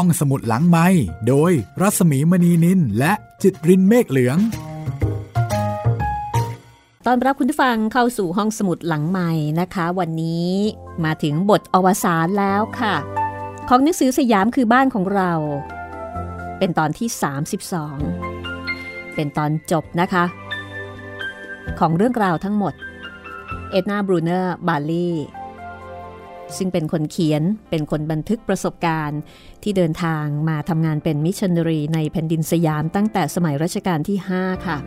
[0.00, 0.86] ห้องสมุดหลังไม้
[1.28, 4.38] โดยรัสมีมณีนินและจิตรินเมฆเหลือง
[7.06, 9.30] ตอนรับคุณผู้ฟังเข้าสู่ห้องสมุดหลังใหม่
[9.60, 10.50] นะคะ วันนี้
[11.04, 12.94] มาถึงบทอวสานแล้วค่ะ
[13.68, 15.32] ของหนังสือสยามคือบ้านของเรา
[16.58, 17.08] เป็นตอนที่
[18.32, 20.24] 32 เป็นตอนจบนะคะ
[21.78, 22.74] ของเรื่องราวทั้งหมด
[23.70, 25.10] เอ็ดนาบรูเนอร์บาลี
[26.56, 29.20] ซึ่งเป็นคนเขียนเป็นคนบันทึกประสบการณ์
[29.62, 34.78] ที่เดินทางมาทำงานเป็นมิชชันนารีในแผ่นดินสยามตั้งแต่สมัยรัชกาลที่ 5 ค่ะ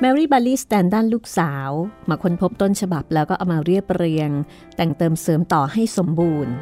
[0.00, 1.70] แมรี่บัลลี่สแตนดันลูกสาว
[2.08, 4.30] มาค้นพบต้นฉบับแล้วก็เอามาเรียบเรียง
[4.76, 6.52] แต่งเติมเสริมต่อให้สมบูรณ์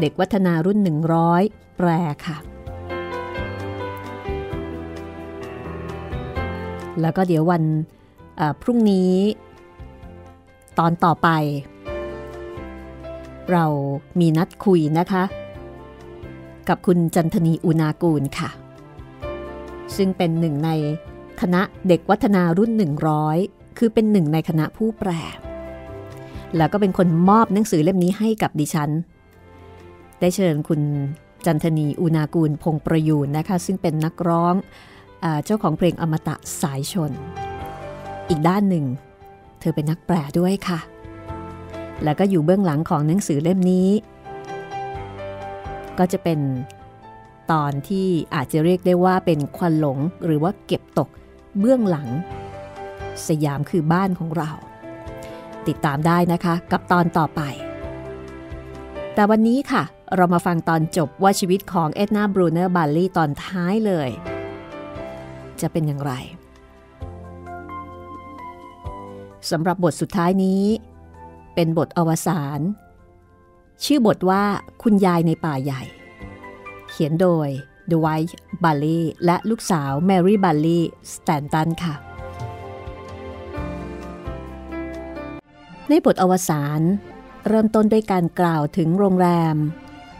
[0.00, 0.78] เด็กวัฒนารุ่น
[1.28, 1.88] 100 แปล
[2.26, 2.38] ค่ะ
[7.00, 7.62] แล้วก็เดี๋ยววัน
[8.62, 9.14] พรุ่งนี้
[10.78, 11.28] ตอนต่อไป
[13.52, 13.64] เรา
[14.20, 15.24] มีนัดคุยนะคะ
[16.68, 18.50] กับคุณจันทนีอุณากูลค่ะ
[19.96, 20.70] ซึ่งเป็นหนึ่งใน
[21.40, 22.70] คณะเด็กวัฒนารุ่น
[23.24, 25.10] 100 คือเป็นหนึ่งในคณะผู้แปล
[26.56, 28.90] แล้วก็เป็นคนมอบหนังสือเล่มนี้ให้กับดิฉัน
[30.20, 30.80] ได้เชิญคุณ
[31.46, 34.54] จันทนีอุณากูลพงประยูนนะคะ ซึ่งเป็นนักร้อง
[35.24, 37.12] อเจ้าของเพลงอมตะสายชน
[38.28, 38.84] อีกด้านหนึ่ง
[39.60, 40.78] เธอเป็นนักแปลด้วยค่ะ
[42.04, 43.88] แล้วก็อยู่เบื้องหลังของหนังสือเล่มนี้
[45.98, 46.40] ก็จะเป็น
[47.52, 51.08] ตอนที่อาจจะเรียกได้ว่าเป็นควันหลงหรือว่าเก็บตก
[51.58, 52.08] เบื้องหลัง
[53.28, 54.50] สยามคือบ้านของเรา
[55.66, 57.40] ติดตามได้นะคะกับตอนต่อไป
[59.14, 59.82] แต่วันนี้ค่ะ
[60.16, 64.10] เรามาฟังตอนจบว่าชีวิตของเอ็ดนาบรูเนอร์บาลลี่ตอนท้ายเลย
[65.60, 66.12] จะเป็นอย่างไร
[69.50, 70.62] สำหรับบทสุดท้ายนี้
[71.56, 72.60] เป็นบทอวสาน
[73.84, 74.44] ชื่อบทว่า
[74.82, 75.82] คุณยายในป่าใหญ่
[76.88, 77.48] เขียนโดย
[77.90, 80.84] ดไวท์บัลลีและลูกสาวแมรี่บัลลี่
[81.14, 81.94] สแตนตันค่ะ
[85.88, 86.80] ในบทอวสาน
[87.48, 89.56] เริ่มต้นด้วยการกล่าวถึงโรงแรม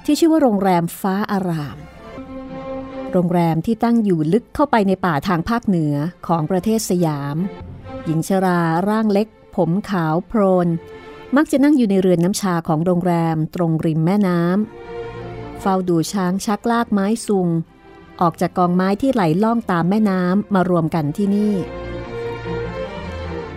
[0.05, 1.79] ที่ชื่อว่าโรงแรมฟ้าอาราม
[3.13, 5.95] โรงแรมที่ตั้งอยู่ลึกเข้าไปในป่าทางภาคเหนือ
[6.27, 7.37] ของประเทศสยาม
[8.05, 10.69] หญิงชราร่างเล็ก ผมขาวโพรน
[11.37, 17.49] มักจะนั่งอยู่ในเรือนน้ำชาของโรงแรมตรงริมแม่น้ำเฝ้าดูช้างชักลากไม้ซุง
[18.21, 21.55] ออกจากกองไม้ที่ไหลล่องตามแม่น้ำมารวมกันที่นี่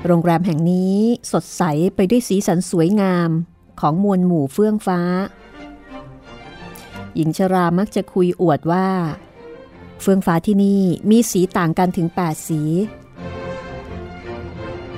[0.05, 0.97] โรงแรมแห่งนี้
[1.31, 1.63] สดใส
[1.95, 3.29] ไปด้วยสีสันสวยงาม
[3.79, 5.01] ของมวลหมู่เฟื่องฟ้า
[7.15, 8.87] หญิงชรามักจะคุยอวดว่า
[10.01, 12.61] เฟื่องฟ้าที่นี่มีสีต่างกันถึง 8 สี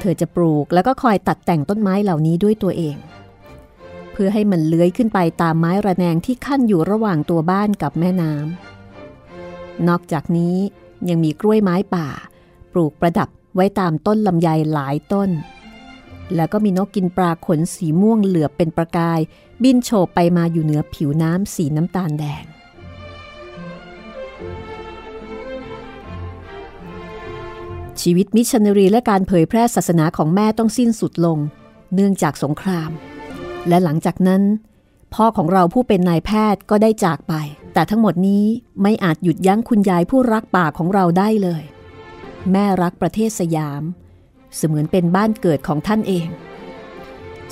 [0.02, 2.96] เธอจะปลูกแล้วก็คอยตัดแต่งต้นไม้เหล่านี้ด้วยตัวเอง
[4.12, 10.58] เพื่อให้มันเลื้อยขึ้นไปตามไม้ระแนงที่ขั้นอยู่ระหว่างตัวบ้านกับแม่น้ำนอกจากนี้
[11.10, 12.08] ยังมีกล้วยไม้ป่า
[12.74, 15.30] ปลูกประดับไว้ตามต้นลำไยหลายต้น
[16.36, 19.20] แล้วก็มีนกกินปลาขนสีม่วงเหลือบเป็นประกาย
[19.64, 22.46] บินโฉบไปมาอยู่เหนือผิวน้ำสีน้ำตาลแดง
[28.02, 31.38] ชีวิตมิชชันนารีและการเผยแพร่ศาสนาของแม่ต้องสิ้นสุดลง
[31.94, 32.90] เนื่องจากสงคราม
[33.68, 34.44] และหลังจากนั้น
[35.14, 37.34] พ่อของเราผู้เป็นนายแพทย์ก็ได้จากไป
[37.74, 38.46] แต่ทั้งหมดนี้
[38.82, 41.64] ไม่อาจหยุดยั้งคุณยายผู้รักป่าของเราได้เลย
[42.52, 43.84] แม่รักประเทศสยาม
[44.56, 46.28] เสมือนเป็นบ้านเกิดของท่านเอง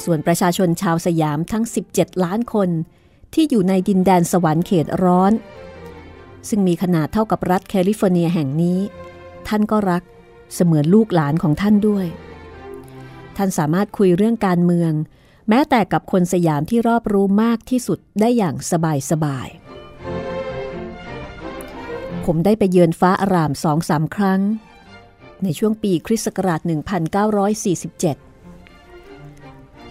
[0.04, 2.70] ส่วนประชาชนชาวสยามทั้ง 17 ล้านคน
[3.34, 5.34] ที่อยู่ในดินแดนสวรรค์เขตร้อน
[6.50, 8.80] ซึ่งมีขนาดเท่ากับรัฐแคลิฟอร์เนียแห่งนี้
[9.48, 10.04] ท่านก็รัก
[10.54, 12.06] เสมือนลูกหลานของท่านด้วย
[13.38, 14.92] ท่านสามารถคุยเรื่องการเมือง
[15.50, 19.48] แม้แต่กับคนสยามที่รอบรู้มากที่สุดได้อย่างสบายสบาย
[22.26, 24.42] ผมได้ไปเยือนฟ้าอารามสองสามครั้ง
[25.44, 26.70] ในช่วงปีคริสต์ศักราช 1947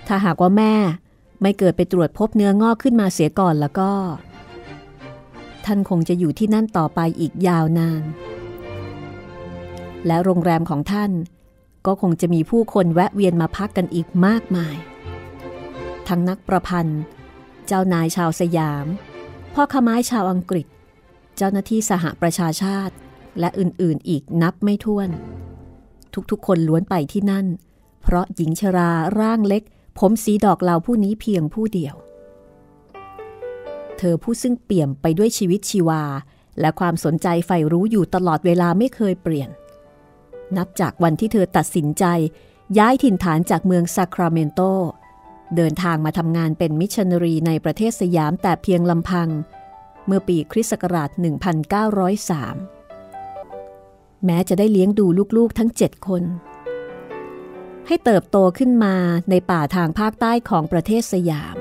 [0.06, 0.74] ถ้าหากว่าแม่
[1.42, 3.90] ไม่เกิดไปตรวจพบเนื้องอกขึ้นมาเสียก่อนแล้วก็
[5.64, 8.02] ท่านคงจะอยู่ที่นั่นต่อไปอีกยาวนาน
[10.08, 11.12] และโรงแรมของท่าน
[11.86, 14.76] ก็คงจะมีผู้คนแวะเวียนมาพักกันอีกมากมาย
[16.08, 17.02] ทั้งนักประพันธ์
[17.66, 18.86] เจ้านายชาวสยาม
[19.54, 20.66] พ่อขม้ายชาวอังกฤษ
[21.36, 22.94] เจ้าหน้าที่สหประชาชาติ
[23.40, 25.08] และอื่นๆอีกนับไม่ถ้วน
[26.30, 27.46] ทุกๆ คนล้วนไปที่นั่น
[28.02, 28.90] เพราะหญิงชรา
[29.20, 29.62] ร่างเล็ก
[29.98, 31.94] ผมสีดอกเหลาผู้นี้เพียงผู้เดียว
[33.98, 36.02] เธอผู้ซึ่งเปี่ยมไปด้วยชีวิตชีวา
[36.60, 39.48] และความสนใจใฝ่รู้อยู่ตลอดเวลาไม่เคยเปลี่ยน
[40.56, 42.04] นับจากวันที่เธอตัดสินใจ
[42.78, 44.60] ย้ายถิ่นฐานจากเมืองซาคราเมนโต
[45.56, 49.28] เดินทางมาทำงานเป็นมิชชันนารีในประเทศสยามแต่เพียงลำพัง
[50.06, 51.10] เมื่อปีคริสต์ศักราช
[52.86, 55.06] 1903 แม้จะได้เลี้ยงดู
[55.36, 56.22] ลูกๆทั้งเจ็ดคน
[57.86, 58.94] ให้เติบโตขึ้นมา
[59.30, 61.56] ในป่าทางภาคใต้ของประเทศสยาม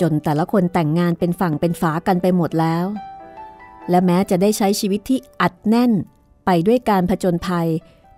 [0.00, 2.86] จนแต่ละคนแต่งงานเป็นฝั่งเป็นฝากันไปหมดแล้ว
[3.90, 5.92] และแม้จะได้ใช้ชีวิตที่อัดแน่น
[6.44, 7.68] ไปด้วยการผจญภัย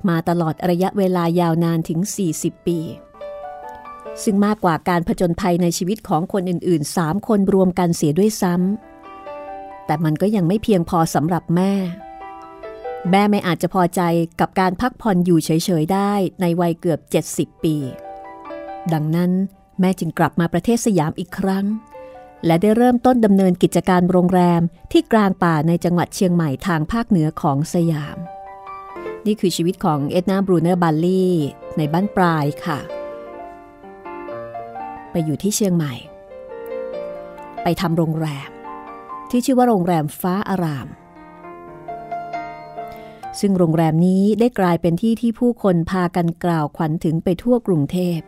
[0.08, 2.00] มาตลอดระยะเวลายาวนานถึง
[2.34, 2.78] 40 ปี
[4.22, 11.72] ซึ่งมากกว่าการผจญภัยในชีวิตของคนอื่นๆ 3 คนรวมกันเสียด้วยซ้ำแต่มันก็ยังไม่เพียงพอสำหรับแม่
[13.10, 14.00] แม่ไม่อาจจะพอใจ
[14.40, 15.50] กับการพักผ่อนอยู่เฉ
[15.82, 17.00] ย ๆ ได้ในวัยเกือบ
[17.32, 17.76] 70 ปี
[18.92, 19.30] ดังนั้น
[19.80, 21.64] แม่จึงกลับมาประเทศสยามอีกครั้ง
[22.46, 24.62] และได้เริ่มต้นดำเนินกิจการโรงแรม
[24.92, 28.18] ที่กลางป่าในจังหวัดเชียงใหม่ทางภาคเหนือของสยาม
[29.26, 31.34] นี่คือชีวิตของเอ็ดนาบรูเนอร์บัลลี่
[31.76, 32.78] ในบ้านปลายค่ะ
[35.10, 35.94] ไปอยู่ที่เชียงใหม่
[37.62, 38.50] ไปทำโรงแรม
[39.30, 40.88] ที่ชื่อว่าโรงแรมฟ้าอาราม
[43.40, 48.18] ซึ่งโรงแรมนี้ได้กลายเป็นที่ที่ผู้คนพากันกล่าวขวัญถึงไปทั่วกรุงเทพ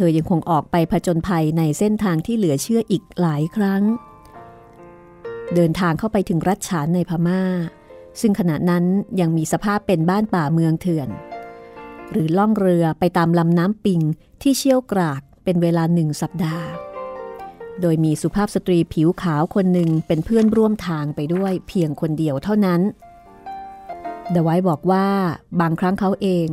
[0.00, 3.82] เธอยังคงออกไปผจญภัยในเส้นทางที่เหลือเชื่ออีกหลายครั้ง
[5.54, 7.42] เดินทางเข้าไปถึงรัฐฉานในพมา่า
[8.20, 8.84] ซึ่งขณะนั้น
[9.20, 11.08] ยังมีสภาพเป็นบ้านป่าเมืองเถื่อน
[12.10, 14.00] หรือล่องเรือไปตามลำน้ำปิง
[14.42, 16.66] ที่เชี่ยวกรากเป็นเวลาหนึ่งสัปดาห์
[17.80, 22.80] โดยมีสุภาพสตรีผิวขาวคนหนึ่งเป็นเพื่อนร่วมทางไปด้วยเพียงคนเดียวเท่านั้น
[24.32, 25.06] เดวายบอกว่า
[25.60, 26.48] บางครั้งเขาเอง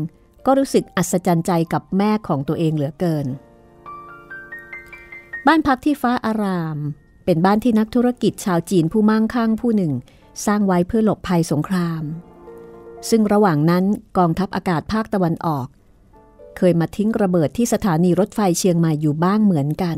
[0.45, 3.25] ก็รู้สึกอัศจรรย์ใจกับแม่ของตัวเองเหลือเกิน
[5.47, 6.77] บ้านพักที่ฟ้าอาราม
[7.25, 9.93] เป็นบ้านที่นักธุรกิจชาวจีนผู้มั่งคั่งผู้หนึ่ง
[10.45, 12.03] สร้างไว้เพื่อหลบภัยสงคราม
[13.09, 13.83] ซึ่งระหว่างนั้น
[14.17, 15.67] กองทัพอากาศภาคตะวันออก
[16.57, 19.97] เคยมาทิ้งระเบิดที่สถานีรถไฟเชียงใหม่อยู่บ้างเหมือนกัน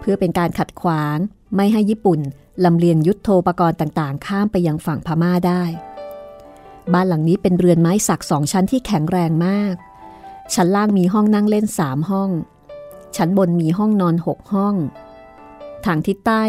[0.00, 1.18] เพื่อเป็นการขัดขวาง
[1.56, 2.20] ไม่ให้ญี่ปุ่น
[2.64, 5.62] ลำเลียงยุทธโธปกรณ์ต่างๆ ข้ามไปยังฝั่งพม่าได้
[6.92, 9.74] บ้านหลังนี้เป็นเรือนไม้สักสองชั้นที่แข็งแรงมาก
[10.54, 12.30] ชั้นล่างมีห้องนั่งเล่นสามห้อง
[13.16, 14.74] ชั้นบนมีห้องนอนหกห้อง
[15.84, 16.44] ทางทิศใต้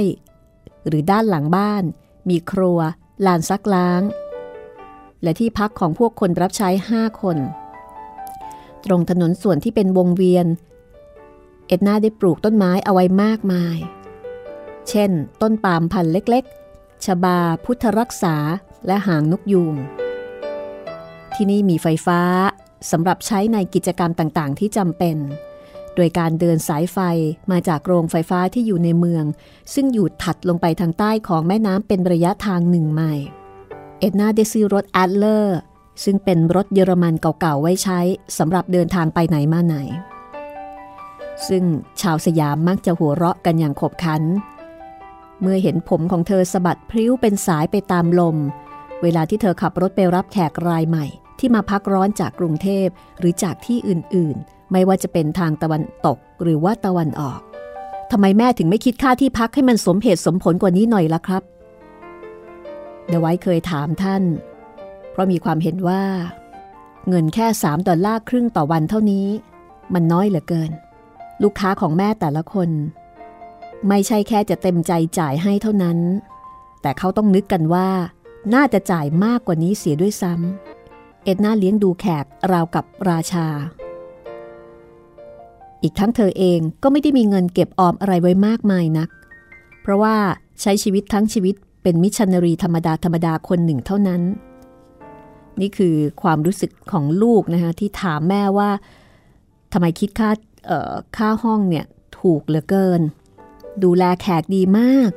[0.88, 1.83] หรือด้านหลังบ้าน
[2.30, 2.80] มีครัว
[3.25, 4.01] ลานซักล้าง
[5.24, 7.38] และที่พักของพวกคนรับใช้ห้าคน
[8.86, 10.48] ตรงถนนส่วนที่เป็นวงเวียน
[11.68, 13.78] เอ็ดนาได้ปลูกต้นไม้เอาไว้มากมาย
[14.89, 15.12] เช่น
[15.42, 18.36] ต้นปาล์มพันธุ์เล็กๆชบาพุทธรักษา
[18.88, 19.75] และหางนกยูง
[21.36, 22.22] ที่นี่มีไฟฟ้า
[22.92, 25.18] สำหรับใช้ในกิจกรรมต่างๆ ที่จำเป็น
[25.95, 26.98] โดยการเดินสายไฟ
[27.51, 29.25] มาจากโรงไฟฟ้าที่อยู่ในเมือง
[29.74, 33.25] ซึ่งอยู่ถัดลงไปทางใต้ของแม่น้ำเป็นระยะทางหนึ่งไมล์
[34.00, 35.60] เอ็ดนาได้ซื้อรถแอดเลอร์
[36.04, 38.00] ซึ่งเป็นรถเยอรมันเก่าๆ ไว้ใช้
[38.38, 39.75] สำหรับเดินทางไปไหนมาไหน
[41.48, 41.63] ซึ่ง
[42.01, 44.24] ชาวสยามมักจะหัวเราะกันอย่างขบขัน
[45.42, 48.38] เมื่อเห็นผมของเธอสะบัดพริ้วเป็นสายไปตามลม
[49.01, 51.06] เวลาที่เธอขับรถไปรับแขกรายใหม่
[51.41, 52.88] ที่มาพักร้อนจากกรุงเทพ
[53.19, 54.38] หรือจากที่อื่น
[54.71, 57.39] ไม่ว่าจะเป็นทางตะวันตกหรือว่าตะวันออก
[58.11, 61.43] ทำไมแม่ถึงไม่คิดค่าที่พักให้มันสมเหตุสมผลกว่านี้หน่อยล่ะครับ
[63.09, 64.23] เดวายเคยถามท่าน
[65.11, 66.03] เพราะมีความเห็นว่า
[67.09, 69.27] เงินแค่สามดอลลาร์ครึ่งต่อวันเท่านี้
[69.94, 70.71] มันน้อยเหลือเกิน
[71.44, 72.69] ลูกค้าของแม่แต่ละคน
[73.87, 75.97] ไม่ใช่แค่จะเต็มใจจ่ายให้เท่านั้น
[76.81, 77.89] แต่เขาต้องนึกกันว่า
[78.54, 80.70] น่าจะจ่ายมากกว่านี้เสียด้วยซ้ำ
[81.23, 83.47] เอ็ดนาเลี้ยงดูแขกราวกับราชา
[85.81, 89.09] อีกทั้งเธอเองก็ไม่ได้มีเงินเก็บออมอะไรไว้มากมายนัก
[89.81, 90.16] เพราะว่า
[90.61, 94.21] ใช้ชีวิตทั้งชีวิตเป็นมิชชันนารีธรรมดาธรรมดาคนหนึ่งเท่านั้น
[95.61, 98.69] นี่คือความรู้สึกของลูกนะคะที่ถามแม่ว่า
[99.73, 100.30] ทำไมคิดค่า
[101.18, 101.85] ค่าห้องเนี่ย
[102.19, 103.01] ถูกเหลือเกิน
[103.83, 105.11] ดูแลแขกดีมาก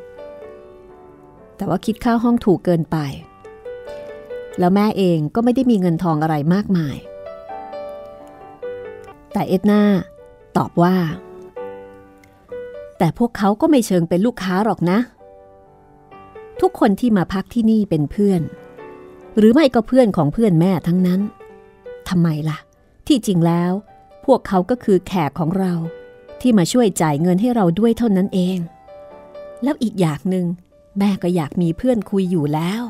[1.56, 2.96] แต่ว่าคิดค่าห้องถูกเกินไป
[4.58, 6.96] แล้วแม่เองก็ไม่ได้มีเงินทองอะไรมากมาย
[9.32, 9.82] แต่เอ็ดนา
[10.56, 10.96] ตอบว่า
[12.98, 14.98] แต่พวกเขาก็ไม่เชิงเป็นลูกค้าหรอกนะ
[16.60, 18.42] ทุกคนที่มาพักที่นี่เป็นเพื่อน
[19.38, 21.20] หรือไม่ก็เพื่อนของเพื่อนแม่ทั้งนั้น
[22.08, 22.58] ทำไมล่ะ
[23.06, 23.72] ที่จริงแล้ว
[24.24, 25.72] พวกเขาก็คือแขกของเรา
[26.40, 28.58] ที่มาช่วยจ่ายเงินให้เราด้วยเท่านั้นเอง
[29.62, 30.46] แล้วอีกอย่างหนึ่ง
[30.98, 32.82] แม่ก็อยากมีเพื่อนคุยอยู่แล้ว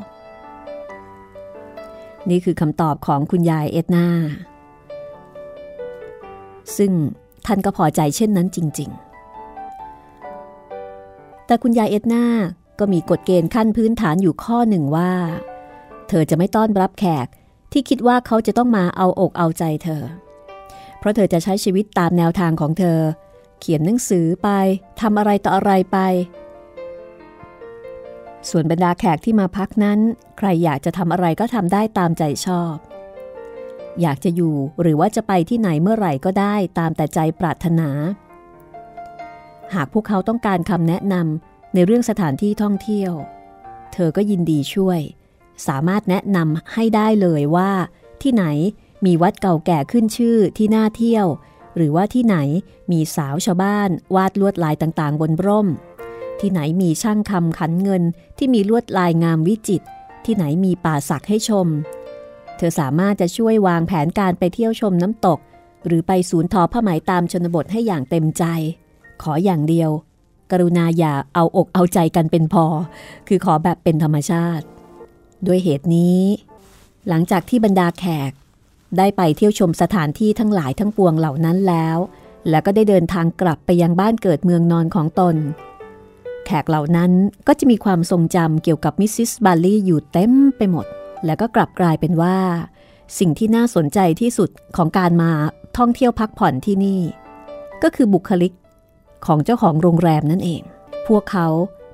[2.29, 4.07] นี่คือคำตอบของคุณยายเอ็ดนา
[6.77, 6.91] ซึ่ง
[7.45, 8.89] ท่านก็พอใจเช่นนั้นจริง
[9.77, 12.23] ๆ แต่คุณยายเอ็ดนา
[12.79, 15.11] ก็มีกฎเกณฑ์ขั้นพื้นฐานอยู่ข้อหนึ่งว่า
[16.09, 17.27] เธอจะไม่ต้อนรับแขก
[17.71, 20.03] ที่คิดว่าเขาจะต้องมาเอาอกเอาใจเธอ
[20.99, 22.99] เพราะเธอจะใช้ชีวิตตามแนวทางของเธอ
[23.59, 24.49] เขียนหนังสือไป
[25.01, 25.97] ทำอะไรต่ออะไรไป
[28.49, 29.99] ส่วนบรรดาแขกที่มาพักนั้น
[30.37, 32.75] ใครอยากจะทำอะไรก็ทำได้ตามใจชอบ
[34.01, 37.89] อยากจะอยู่หรือว่าจะไปที่ไหนเมื่อไหร่ก็ได้ตามแต่ใจปรารถนา
[39.73, 43.13] หากพวกเขาต้องการคำแนะนำในเรื่องสถานที่ท่องเที่ยว
[43.93, 44.99] เธอก็ยินดีช่วย
[45.67, 47.71] สามารถแนะนำให้ได้เลยว่า
[48.21, 48.45] ที่ไหน
[49.05, 51.27] มีวัดเก่าแก่ขึ้นชื่อที่น่าเที่ยว
[51.75, 52.37] หรือว่าที่ไหน
[52.91, 55.67] มีสาวชาวบ้านวาดลวดลายต่างๆ บนร่ม
[56.39, 58.03] ที่ไหนมีช่างคำขันเงิน
[58.37, 59.85] ที่มีลวดลายงามวิจิตร
[60.25, 61.67] ที่ไหนมีป่าสักให้ชม
[62.57, 65.39] เธอสามารถจะช่วยวางแผนการไปเที่ยวชมน้ำตก
[65.85, 68.43] หรือไปศูนย์ทอผ้าไหมตามชนบทให้อย่างเต็มใจ
[69.21, 69.89] ขออย่างเดียว
[70.51, 72.65] กรุณาอย่าเอาอกเอาใจกันเป็นพอ
[73.27, 74.65] คือขอแบบเป็นธรรมชาติ
[75.47, 76.19] ด้วยเหตุนี้
[77.07, 78.31] หลังจากที่บรรดาแขก
[78.97, 81.97] ได้ไปเที่ยวชมสถานที่ทั้งหลายทั้งปวงเหล่านั้นแล้ว
[82.49, 85.35] แล้วก็ได้เดินทางกลับไปยังบ้านเกิดเมืองนอนของตน
[86.45, 87.11] แขกเหล่านั้น
[87.47, 90.85] ก็จะมีความทรงจำเกี่ยวกับมิสซิสบาลลี่อยู่เต็มไปหมด
[91.25, 92.37] แล้วก็กลับกลายเป็นว่า
[93.19, 95.31] สิ่งที่น่าสนใจที่สุดของการมา
[95.77, 97.01] ท่องเที่ยวพักผ่อนที่นี่
[97.83, 98.53] ก็คือบุคลิก
[99.25, 100.61] ของเจ้าของโรงแรมนั่นเอง
[101.07, 101.47] พวกเขา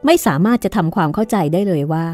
[0.06, 2.08] ไม่สามารถจะทำความเข้าใจได้เลยว่า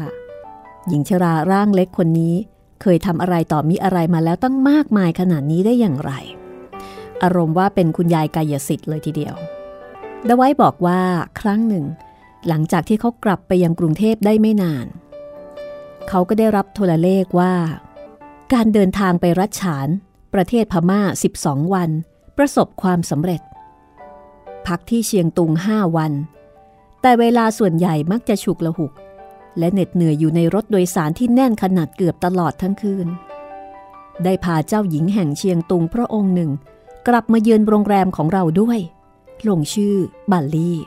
[0.88, 2.34] หญิงชราร่างเล็กคนนี้
[2.82, 6.12] เคยทำอะไรต่อมีอะไรมาแล้วตั้งมากมายขนาดนี้ได้อย่างไร
[7.22, 9.34] อารมณ์ว่าเป็นคุณยายกายสิทธิ์เลยทีเดียว
[10.28, 11.00] ดไว้บอกว่า
[11.40, 11.84] ครั้งหนึ่ง
[12.46, 14.86] หลังจากที่เขากลับไปยังกรุงเทพได้ไม่นาน
[16.08, 17.54] เขาก็ได้รับโทรเลขว่า
[18.52, 19.88] การเดินทางไปรัชฉาน
[20.34, 21.00] ประเทศพม่า
[21.38, 21.90] 12 วัน
[22.36, 23.40] ประสบความสำเร็จ
[24.66, 26.12] พักที่เชียงตุงห้าวัน
[27.02, 28.92] แต่เวลาส่วนใหญ่มักจะฉุกละหุก
[29.58, 33.08] และเหน็ดเหนื่อยอยู่ในรถโดยสารที่แน่นขนาดเกือบตลอดทั้งคืน
[34.24, 36.50] ได้พาเจ้าหญิงแห่งเชียงตุงพระองค์หนึ่ง
[37.08, 38.78] กลับมาเยือนโรงแรมของเราด้วย
[39.48, 39.96] ลงชื่อ
[40.30, 40.78] บัลลี่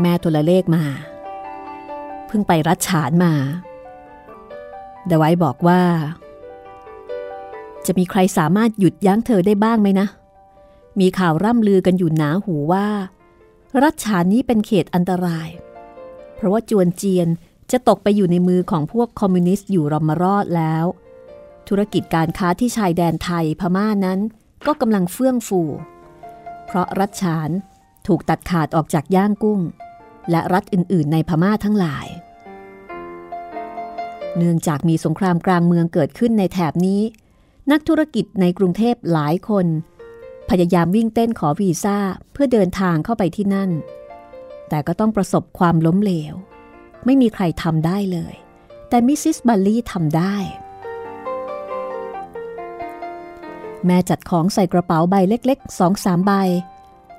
[0.00, 0.82] แม่โทรเลขมา
[2.26, 3.32] เพิ่งไปรัชฉานมา
[5.06, 5.82] เดไว้บอกว่า
[7.86, 10.06] จะมีใครสามารถหยุดยั้งเธอได้บ้างไหมนะ
[11.00, 12.88] มีข่าวร่ำลือกันอยู่หนาหูว่า
[13.82, 15.48] รัชฉานนี้เป็นเขตอันตราย
[16.34, 17.28] เพราะว่าจวนเจียน
[17.70, 20.84] จะตกไปอยู่ในมือของพวกคอมมิวนิสต์อยู่รอมรอดแล้ว
[21.68, 24.18] ธุรกิจการค้าที่ชายแดนไทยพม่านั้น
[24.66, 25.62] ก็กำลังเฟื่องฟู
[26.66, 27.50] เพราะรัฐฉาน
[28.06, 29.60] ถูกตัดขาดออกจากย่างกุ้ง
[30.30, 32.06] และรัฐอื่นๆ ในพม่าทั้งหลาย
[34.36, 37.02] เนื่องจากมีสงครามกลางเมืองเกิดขึ้นในแถบนี้
[37.70, 39.66] นักธุรกิจในกรุงเทพหลายคน
[40.50, 41.98] พยายามวิ่งเต้นขอวีซ่า
[42.32, 43.70] เพื่อเดินทางเข้าไปที่นั่น
[44.68, 46.34] แต่ก็ต้องประสบความล้มเหลว
[47.04, 48.34] ไม่มีใครทำได้เลย
[48.88, 50.36] แต่มิสซิสบัลลี่ทำได้
[53.86, 56.32] แม่จัดของใส่กระเป๋าใบเล็กๆสองสามใบ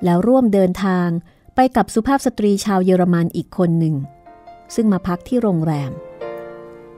[0.06, 1.08] แล้วร่วมเดินทาง
[1.56, 3.96] ไปกับสุภาพสตรีชาวเยอรมันอีกคนหนึ่ง
[4.76, 5.92] ซึ่งมาพักที่โรงแรม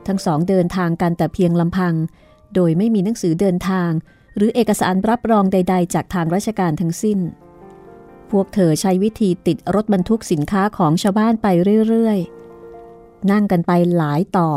[0.08, 1.94] ทั้งสองเดินทางกันแต่เพียงลำพัง
[2.56, 3.92] โดยไม่มีหนังสือเดินทาง
[4.36, 7.20] หรือเอกสารรับรองใด ๆ จากทางราชการทั้งสิ้น
[8.32, 11.48] พวกเธอใช้วิธีติดรถบรรทุกสินค้าของชาวบ้านไป
[11.90, 14.50] เรื่อยๆ นั่งกันไปหลายต่อ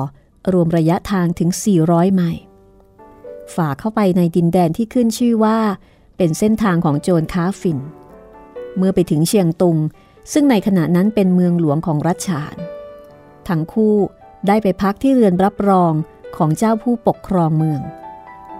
[0.52, 1.50] รวมระยะทางถึง
[1.82, 2.42] 400 ไมล์
[3.54, 5.58] ฝ่าเข้าไปในดินแดนที่ขึ้นชื่อว่า
[6.16, 7.78] เป็นเส้นทางของโจรค้าฝิ่น
[8.78, 9.76] เมื่อไปถึงเชียงตุง
[10.32, 12.56] ซึ่งในขณะนั้นเป็นเมืองหลวงของรัชฉาน
[13.48, 13.96] ทั้งคู่
[14.46, 15.92] ได้ไปพักที่เรือนรับรอง
[16.36, 17.80] ของเจ้าผู้ปกครองเมือง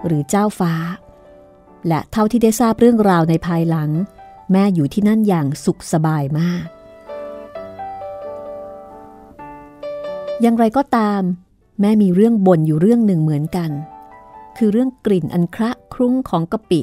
[0.05, 0.73] หรือเจ้าฟ้า
[1.87, 3.89] และเท่าที่ได้ทราบเรื่องราวในภายหลัง
[4.51, 6.65] แม่อยู่ที่นั่นอย่างสุขสบายมาก
[10.41, 11.21] อย่างไรก็ตาม
[11.81, 13.71] แม่มีเรื่องบ่นอยู่เรื่องหนึ่งเหมือนกัน
[14.57, 16.81] คือเรื่องกลิ่นอันคระคลุ้งของกะปิ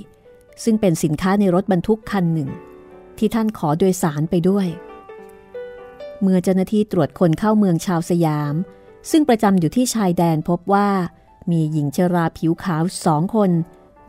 [0.64, 2.50] ซึ่งเป็นสินค้าในรถบรรทุกคันหนึ่ง
[3.18, 4.66] ที่ท่านขอโดยสารไปด้วย
[6.23, 8.54] เมื่อเจ้าหน้าที่ตรวจคนเข้าเมืองชาวสยาม
[9.11, 10.88] ซึ่งประจำอยู่ที่ชายแดนพบว่า
[11.50, 13.50] มีหญิงชราผิวขาวสองคน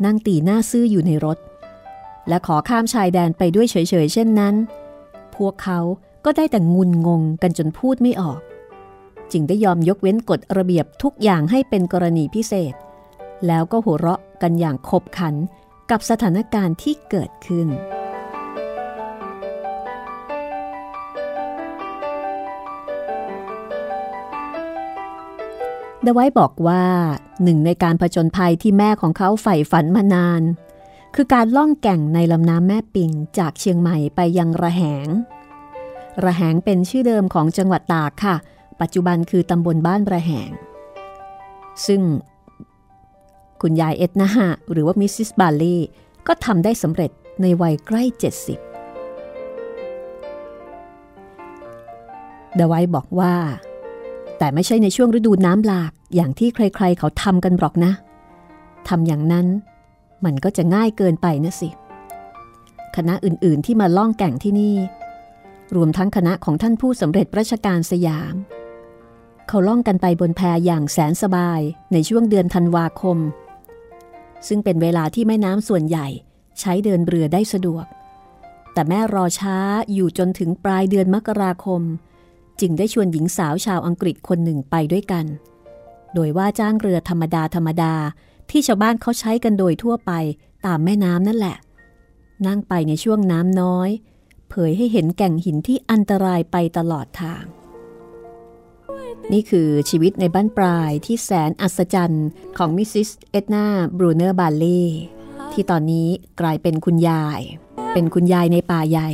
[0.06, 1.38] นั่งตีหน้าซื่ออยู่ในรถ
[2.28, 4.56] และขอข้ามชายแดนไปด้วยเฉยๆ เช่นนั้น
[5.36, 5.80] พวกเขา
[6.26, 8.40] ก็ได้แต่งุนงงกันจนพูดไม่ออก
[9.32, 12.74] จึงได้ยอมยกเว้นกฎระเบียบทุกอย่างให้เป็นกรณีพิเศษ
[13.48, 15.36] แล้วก็หัวเราะกันอย่างขบขัน
[15.92, 17.68] กับสถานการณ์ที่เกิดขึ้น
[26.08, 26.84] ได้ไว้บอกว่า
[27.44, 30.42] หนึ่งในการผจญภัยที่แม่ของเขาใฝ่ฝันมานาน
[31.16, 35.08] คือการล่องแก่งในลำน้ำแม่ปิงจากเชียงใหม่ไปยังระแหง
[36.24, 38.36] ระแหงเป็นชื่อเดิมของจังหวัดตากค่ะ
[38.82, 40.52] ปัจจุบันคือตำบลบ้านระแหง
[41.86, 42.02] ซึ่ง
[43.62, 45.78] คุณยายเอ็ดนาฮะหรือว่ามิสซิสบาลี
[46.28, 47.12] ก็ทำได้สำเร็จ
[47.42, 48.60] ในวัยใกล้ 70ดสิบ
[52.56, 53.34] เไว้บอกว่า
[54.38, 57.92] แต่ไม่ใช่ในช่วงฤดูน้ำหลากอย่างที่ใครๆเขาทำกันหรอกนะ
[58.88, 59.48] ทำอย่างนั้น
[60.26, 61.70] มันก็จะง่ายเกินไปนะสิ
[62.96, 64.76] คณะอื่นๆที่มาล่องแก่งที่นี่
[65.76, 68.36] รวมทั้งคณะของท่านผู้สำเร็จราชการสยาม
[69.48, 71.62] เขาล่องกันไปบนแพอย่างแสนสบาย
[71.94, 73.18] ในช่วงเดือนธันวาคม
[74.48, 76.08] ซึ่งเป็นเวลาที่แม่น้ำส่วนใหญ่
[76.60, 77.86] ใช้เดินเรือได้สะดวก
[78.74, 79.58] แต่แม่รอช้า
[79.94, 81.82] อยู่จนถึงปลายเดือนมกราคม
[82.62, 85.26] จึงได้ชวนหญิงสาวชาวอังกฤษคนหนึ่งไปด้วยกัน
[86.14, 87.94] โดยว่าจ้างเรือธรรมดาธรรมดา
[88.50, 90.12] ที่ชาวบ้านเขาใช้กันโดยทั่วไป
[90.66, 91.58] ตามแม่น้ำนั่นแหละ
[92.48, 93.90] นั่งไปในช่วงน้ำน้อย
[94.50, 97.44] เผยให้เห็นแก่งหินที่อันตรายไปตลอดทาง
[99.32, 103.66] นี่คือชีวิตในบั้นปลายที่แสนอัศจรรย์ของมิสซิสเอ็ดนา
[103.98, 104.84] บรูเนอร์บาเล่
[105.54, 106.08] ที่ตอนนี้
[106.40, 107.42] กลายเป็นคุณยาย
[107.94, 109.10] เป็นคุณยายในป่าใหญ่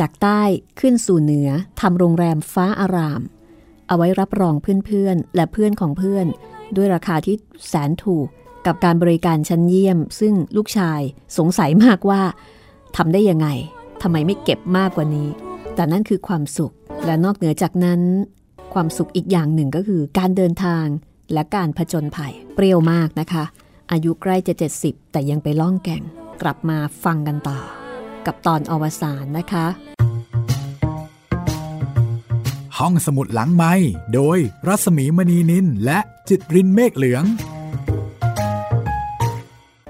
[0.00, 0.42] จากใต้
[0.80, 1.50] ขึ้นสู่เหนือ
[1.80, 3.20] ทำโรงแรมฟ้าอาราม
[3.88, 6.26] เอาไว้รับรองเพื่อนๆ และเพื่อนของเพื่อน
[6.76, 7.36] ด้วยราคาที่
[7.68, 8.26] แสนถูก
[8.66, 11.00] กับการบริการชั้นเยี่ยม ซึ่งลูกชาย
[11.38, 12.22] สงสัยมากว่า
[12.96, 13.48] ทำได้ยังไง
[14.02, 15.28] ทำไมไม่เก็บมากกว่านี้
[15.74, 16.72] แต่นั่นคือความสุข
[17.06, 18.00] และนอกเหนือจากนั้น
[18.74, 20.86] ความสุขอีกอย่างหนึ่งก็คือการเดินทาง
[21.32, 23.44] และการผจญภัยเปรี้ยวมากนะคะ
[23.92, 26.02] อายุใกล้จะ 70 แต่ยังไปล่องแก่ง
[26.42, 27.58] กลับมาฟังกันต่อ
[28.26, 29.66] กับตอนอวสานนะคะ
[32.78, 33.72] ห้องสมุดหลังไม้
[34.14, 35.98] โดยรัสมีมณีนินและ
[36.28, 37.24] จิตรินเมฆเหลือง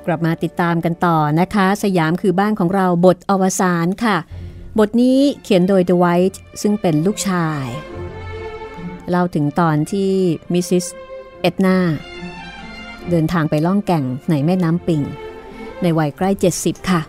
[0.07, 4.17] กลับมาติดตามกันต่อนะคะ สยามคือบ้านของเราบทอวสานค่ะ
[4.79, 7.67] บทนี้เขียนโดยเดอะไวท์ซึ่งเป็นลูกชาย
[9.11, 10.11] เล่าถึงตอนที่
[10.53, 10.87] มิสซิส
[11.41, 11.79] เอ็ดนา
[13.11, 15.03] เดินทางไปล่องแก่งในแม่น้ำปิง
[15.83, 17.01] ในวัยใกล้ 70 ค่ะ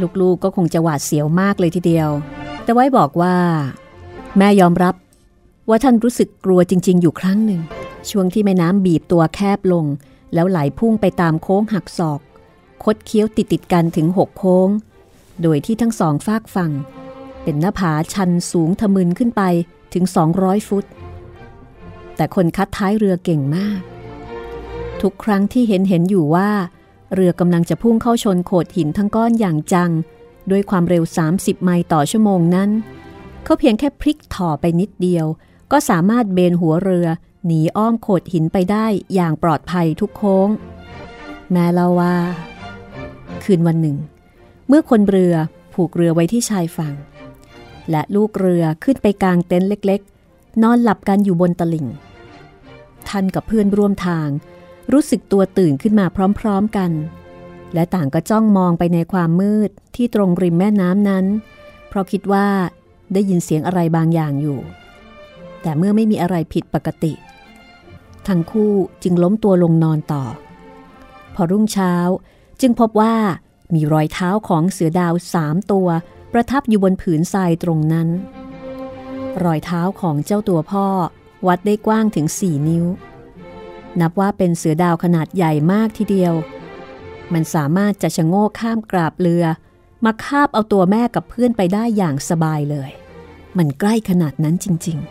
[0.00, 2.10] ลูกๆกก็คงจะหวาดเสียวมากเลยทีเดียว
[2.62, 3.34] แต่ไว้บอกว่า
[4.38, 4.94] แม่ยอมรับ
[5.68, 7.60] ว่าท่านรู้สึกกลัวจริง ๆ อยู่ครั้งหนึ่ง
[8.10, 9.84] ช่วงที่แม่น้ำบีบตัวแคบลง
[10.34, 12.20] แล้วไหลพุ่งไปตามโค้งหักศอก
[12.84, 14.68] คดเคี้ยวติดติดกันถึงหกโค้ง
[15.42, 16.72] โดยที่ทั้งสองฟากฝั่ง
[17.42, 19.42] เป็นหน้าผาชันสูงทะมึนขึ้นไป
[19.94, 20.04] ถึง
[20.36, 20.84] 200 ฟุต
[22.16, 23.80] แต่คนคัดท้ายเรือเก่งมาก
[25.02, 26.50] ทุกครั้งที่เห็นเห็นอยู่ว่า
[27.14, 29.90] เรือกำลังจะพุ่งเข้าชนโขดหินทั้งก้อนอย่างจัง
[30.50, 32.70] ด้วยความเร็ว 30 ไมล์ต่อชั่วโมงนั้น
[33.44, 35.26] เขาเพียงแค่พลิกถ่อไปนิดเดียว
[35.72, 37.06] ก็สามารถเบนหัวเรือ
[37.46, 40.48] หนีอ้อมโขดหินไปได้อย่างปลอดภัยทุกโค้ง
[41.52, 42.16] แม้เล่าว่า
[43.44, 43.96] คืนวันหนึ่ง
[44.68, 45.34] เมื่อคนเรือ
[45.74, 46.94] ผูกเรือไว้ที่ชายฝั่ง
[47.90, 50.00] และลูกเรือขึ้นไปกลางเต็นท์เล็ก
[50.32, 51.86] ๆ นอนหลับกันอยู่บนตลิ่ง
[53.08, 54.28] ท่านกับเพื่อนร่วมทาง
[54.92, 56.06] รู้สึกตัวตื่นขึ้นมา
[56.40, 56.90] พร้อมๆกัน
[57.74, 61.24] และต่างก็จ้องมองไปในความมืดที่ตรงริมแม่น้ำนั้น
[61.88, 62.46] เพราะคิดว่า
[63.12, 64.60] ได้ยินเสียงอะไรบางอย่างอยู่
[65.62, 67.12] แต่เมื่อไม่มีอะไรผิดปกติ
[68.28, 70.24] ทั้งคู่จึงล้มตัวลงนอนต่อ
[71.34, 71.94] พอรุ่งเช้า
[72.60, 73.14] จึงพบว่า
[73.74, 75.88] มีรอยเท้าของเสือดาวสามตัว
[76.32, 78.08] ประทับอยู่บนผืนทรายตรงนั้น
[79.44, 80.86] รอยเท้าของเจ้าตัวพ่อ
[81.46, 82.84] วัดได้กว้างถึงสี่นิ้ว
[84.00, 86.34] นับว่าเป็นเสือดาวขนาดใหญ่มากทีเดียว
[87.32, 89.44] มันสามารถจะชะโงกข้ามกราบเรือ
[90.04, 92.90] มาคาบเอาตัวแม่กับเพื่อนไปได้อย่างสบายเลย
[93.58, 95.08] มันใกล้ขนาดนั้นจริง ๆ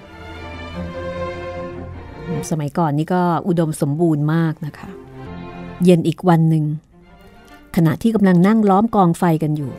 [2.49, 4.89] สมัยก่อนนี่ก็อุดมสมบูรณ์มากนะคะ
[5.83, 6.65] เย็นอีกวันหนึ่ง
[7.75, 9.71] ขณะที่กำลังนั่งล้อมกองไฟกันอยู่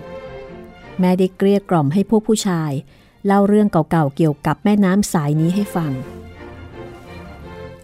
[1.01, 2.73] แม่ได้เกลี้ยกล่อมให้พวกผู้ชาย
[3.27, 5.93] เล่าเรื่องเก่าๆเกี่ยวกับแม่น้ำสายนี้ให้ฟัง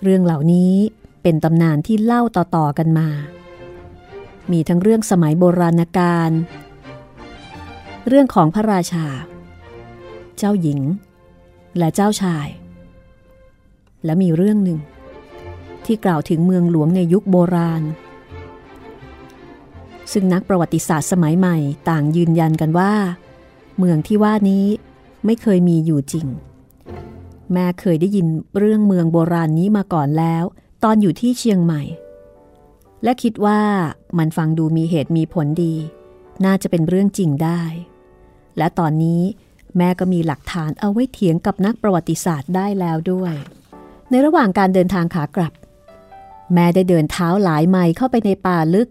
[0.03, 0.75] เรื่องเหล่านี้
[1.23, 3.09] เป็นตำนานที่เล่าต่อๆกันมา
[4.53, 6.31] มีทั้งเรื่องสมัยโบราณกาล
[8.09, 9.07] เรื่องของพระราชา
[10.39, 10.81] เจ้าหญิง
[11.79, 12.49] และเจ้าชาย
[14.05, 14.79] และมีเรื่องหนึ่ง
[15.85, 17.83] ที่กล่าวถึงเมืองหลวงในยุคโบราณ
[20.13, 21.57] ซึ่งนักประวัติศาสตร์สมัยใหม่
[21.89, 22.93] ต่างยืนยันกันว่า
[23.79, 24.67] เมืองที่ว่านี้
[25.25, 26.27] ไม่เคยมีอยู่จริง
[27.53, 28.27] แม่เคยได้ยิน
[28.59, 30.45] เรื่องเมืองโบราณนี้มาก่อนแล้ว
[30.85, 31.83] ตอนอยู่ที่เชียงใหม่
[33.05, 33.61] และคิดว่า
[34.19, 35.75] มันฟังดูมีเหตุมีผลดี
[36.45, 37.63] น่าจะเป็นเรื่องจริงได้
[38.59, 39.23] และตอนนี้
[39.77, 43.35] แม่ก็มีหลักฐานเอาไว้เถียงกับนักประวัติศาสตร์ได้แล้วด้วย
[44.11, 45.53] ในระหว่างการเดินทางขากลับ
[46.55, 48.89] แม่ได้เดินเท้าหลายไมล์เข้าไปในป่าลึก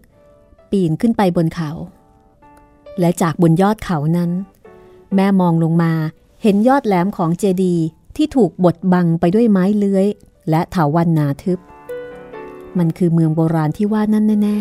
[0.70, 1.70] ปีนขึ้นไปบนเขา
[3.00, 4.30] และจากบนยอดเขานั้น
[5.14, 5.92] แม่มองลงมา
[6.42, 7.76] เห็นยอดแหลมของเจดี
[8.16, 10.06] ที่ถูกบดบังไปด้วยไม้เลื้อย
[10.50, 11.58] และเถาวันนาทึบ
[12.78, 14.58] มันคือเมืองโบราณที่ว่านั่นแน่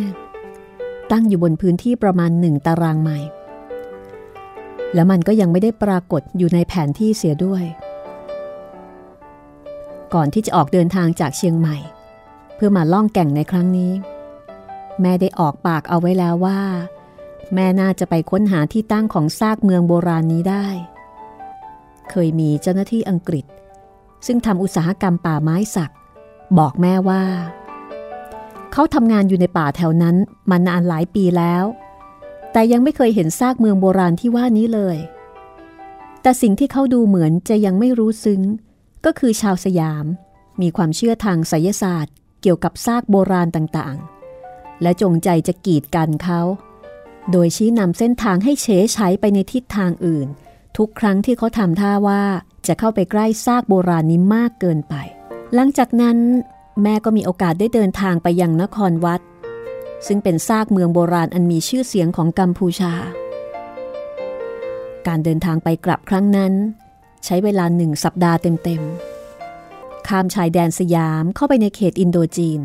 [0.55, 3.29] ๆ ตั้งอยู่บนพื้นที่ประมาณหนึ่งตารางไมล์
[4.93, 7.63] แล้วมันก็ยังไม่ได้ปรากฏอยู่ในแผนที่เสียด้วย
[10.13, 11.77] ก่อนที่จะออกเดินทางจากเชียงใหม่
[12.55, 13.91] เพื่อมาล่องแก่งในครั้งนี้
[15.01, 16.61] แม่ได้ออกปากเอาไว้แล้วว่า
[17.53, 20.67] แม่น่าจะไปค้นหาที่ตั้งของซากเมืองโบราณนี้ได้
[22.09, 23.45] เคยมีเจ้าหน้าที่อังกฤษ
[24.25, 25.91] ซึ่งทำอุตสาหกรรมป่าไม้สัก
[26.57, 27.23] บอกแม่ว่า
[28.73, 30.15] เขาทำงานอยู่ในป่าแถวนั้น
[30.49, 31.63] มานานหลายปีแล้ว
[32.51, 34.97] แต่ยังไม่เคยเห็นซากเมืองโบราณที่ว่านี้เลย
[36.21, 38.41] แต่สิ่งที่เขาดูเหมือนจะยังไม่รู้ซึ้ง
[39.05, 40.05] ก็คือชาวสยาม
[40.62, 46.41] มีความเชื่อทางไสยศาสตร์ เกี่ยวกับซากโบราณต่างๆ และจงใจจะกีดกันเขา
[47.32, 50.27] โดยชี้นำเส้นทางให้เฉยใช้ไปในทิศทางอื่น
[50.77, 52.23] ทุกครั้งที่เขาทำท่าว่า
[52.67, 54.95] จะเข้าไปใกล้ซากโบราณนี้มากเกินไป
[55.53, 56.17] หลังจากนั้น
[56.83, 59.21] แม่ก็มีโอกาสได้เดินทางไปยังนครวัด
[60.07, 62.93] ซึ่งเป็นซากเมืองโบราณอันมีชื่อเสียงของกัมพูชา
[65.07, 66.53] การเดินทางไปกลับครั้งนั้น
[67.25, 72.61] ใช้เวลาหนึ่งสัปดาห์เต็มๆ ข้ามชายแดนสยามเข้าไปในเขตอินโดจีน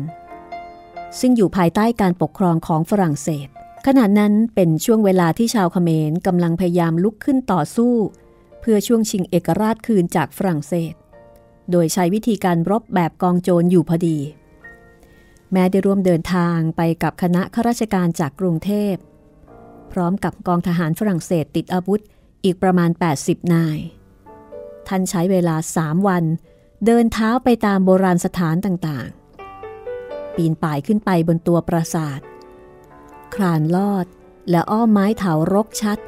[1.19, 3.47] ซึ่งอยู่ภายใต้การปกครองของฝรั่งเศส
[3.87, 7.93] ขณะนั้นเป็นช่วงเวลาที่ชาวเขมรกำลังพยายามลุกขึ้นต่อสู้
[8.61, 10.93] เพื่อช่วงชิงเอกราชคืนจากฝรั่งเศส
[11.71, 14.17] โดยใช้วิธีการรบแบบกองโจรอยู่พอดี
[15.51, 18.95] แม้ได้ร่วมเดินทางไปกับคณะข้าราชการจากกรุงเทพ
[19.91, 22.01] พร้อมกับกองทหารฝรั่งเศสติดอาวุธ
[22.43, 23.79] อีกประมาณ 80 นาย
[24.87, 26.23] ท่านใช้เวลาสามวัน
[26.85, 32.19] เดินเท้าไปตามโบราณสถานต่างๆ ปีนป่ายขึ้นไปบนตัวปราสาท
[33.35, 34.05] คลานลอด
[34.49, 35.99] และอ้อมไม้เถารกชัด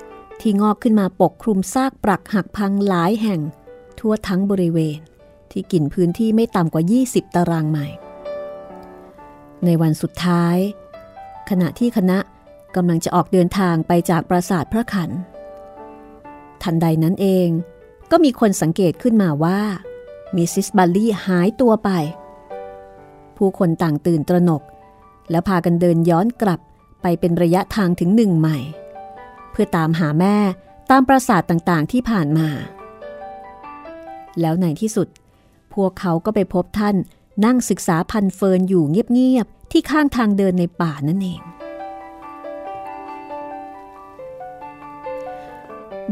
[0.41, 3.41] ที่งอกขึ้นมาปกคลุมซากปรักหักพังหลายแห่ง
[3.99, 4.99] ทั่วทั้งบริเวณ
[5.53, 7.97] ที่กินพื้นที่ไม่ต่ำกว่า 20 ตารางไมล์
[9.65, 10.57] ในวันสุดท้าย
[11.49, 12.17] ขณะที่คณะ
[12.75, 15.09] กำลังจะออกเดินทางไปจากปราสาทพระขัน
[16.63, 17.47] ทันใดนั้นเอง
[18.11, 19.59] ก็มีคนสังเกตขึ้นมาว่า
[20.35, 21.89] มิสซิสบัลลี่หายตัวไป
[23.37, 24.63] ผู้คนต่างตื่นตระหนก
[25.31, 26.59] และพากันเดินย้อนกลับ
[27.01, 28.57] ไปเป็นระยะทางถึงหนึ่งใหม่
[29.51, 30.35] เพื่อตามหาแม่
[30.91, 32.47] ตามปราสาทต่างๆที่ผ่านมา
[34.41, 35.07] แล้วในที่สุด
[35.77, 36.95] พวกเขาก็ไปพบท่าน
[37.45, 41.41] นั่งศึกษาพันเฟิร์นอยู่เงียบๆที่ข้างทางเดินในป่านั่นเอง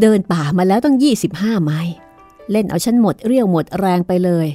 [0.01, 0.97] เดินป่ามาแล้วตั้ง
[1.32, 1.93] 25 ไมล์
[2.51, 4.47] เล่นเอาฉันหมดเรี่ยวหมดแรงไปเลย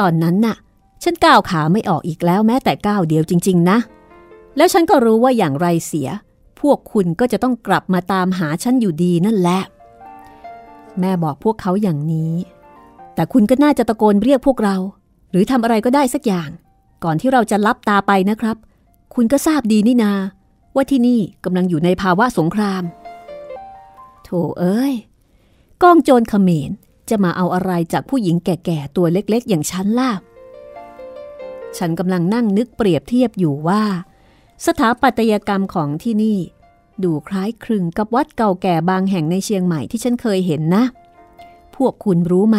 [0.00, 0.56] ตอนนั้นน่ะ
[1.02, 3.78] ฉันก้าวขาไม่ออกอีกแล้วแม้แต่ก้าวเดียวจริง ๆ นะ
[4.56, 6.08] แล้วฉันก็รู้ว่าอย่างไรเสีย
[6.60, 9.60] พวกคุณก็จะต้องกลับมาตามหาฉันอยู่ดีนั่นแหละ
[11.00, 12.34] แม่บอกพวกเขาอย่างนี้
[13.18, 14.76] แต่คุณก็น่าจะตะโกนเรียกพวกเรา
[15.30, 16.50] หรือทำอะไรก็ได้สักอย่าง
[17.04, 18.56] ก่อนที่เราจะลับตาไปนะครับ
[19.14, 20.12] คุณก็ทราบดีนี่นา
[20.74, 22.82] ว่าที่นี่กำลังอยู่ในภาวะสงคราม
[24.24, 24.28] โถ
[24.58, 24.94] เอ้ย
[25.82, 26.70] กองโจรเขมร
[27.10, 30.12] จะมาเอาอะไรจากผู้หญิงแก่ๆตัวเล็กๆ อย่างฉันล่ะ
[31.78, 33.82] ฉันกำลังนั่งนึกเปรียบเทียบอยู่ว่า
[34.66, 36.38] สถาปัตยกรรมของที่นี่
[37.02, 40.84] ดูคล้ายคลึงกับวัดเก่าแก่บางแห่งในเชียงใหม่ที่ฉันเคยเห็นนะ
[41.76, 42.58] พวกคุณรู้ไห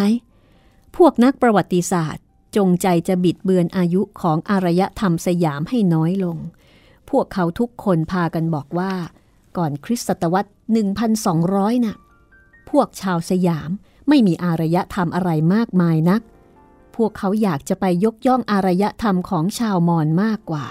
[0.96, 2.24] พวกนักประวัติศาสตร์
[2.56, 6.36] จงใจจะบิดเบือนอายุของอารยธรรมสยามให้น้อยลง
[7.10, 8.92] พวกเขาทุกคนพากันบอกว่า
[9.56, 10.50] ก่อนคริสตศตวรรษ
[11.16, 11.96] 1,200น่ะ
[12.70, 13.70] พวกชาวสยาม
[14.08, 16.22] ไม่มีอารยธรรมอะไรมากมายนัก
[16.96, 20.66] พวกเขาอยากจะไปยกย่องอารยธรรมของชาวมอญมากกว่า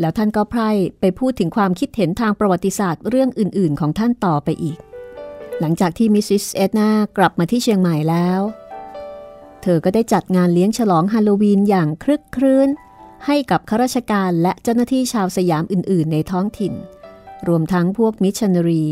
[0.00, 4.78] แล้วท่านก็ไพล่ไปพูดถึงความคิดเห็นทางประวัติศาสตร์เรื่องอื่น ๆ ของท่านต่อไปอีก
[5.60, 8.40] หลังจากที่มิสซิสเอ็ดนากลับมาที่เชียงใหม่แล้ว
[9.62, 12.68] เธอก็ได้จัดงานเลี้ยงฉลองฮาโลวีนอย่างครึกครื้น
[13.26, 16.74] ให้กับข้าราชการและเจ้าหน้าที่ชาวสยามอื่น ๆ ในท้องถิ่น
[17.48, 18.86] รวมทั้งพวกมิชชันนารี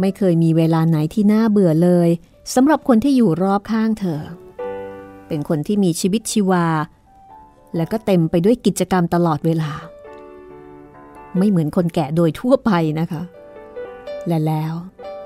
[0.00, 2.08] ไม่เคยมีเวลาไหนที่น่าเบื่อเลย
[2.54, 4.22] สำหรับคนที่อยู่รอบข้างเธอ
[5.28, 6.66] เป็นคนที่มีชีวิตชีวา
[7.76, 9.70] และก็เต็มไปด้วยกิจกรรมตลอดเวลา
[11.38, 13.22] ไม่เหมือนคนแก่โดยทั่วไปนะคะ
[14.26, 14.74] และแล้ว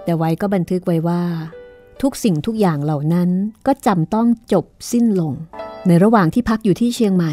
[0.05, 1.23] แต่ไว้ก็บันทึกไว้ว่า
[2.03, 3.31] ทุกสิ่งทุกอย่างเหล่านั้น
[3.67, 5.33] ก็จำต้องจบสิ้นลง
[5.87, 7.33] ในระหว่างที่พักอยู่ที่เชียงใหม่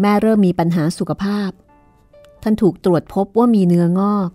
[0.00, 1.50] แม่เริ่มมีปัญหาสุขภาพ
[2.42, 4.30] ท่านถูกตรวจพบว่ามีเนื้องอก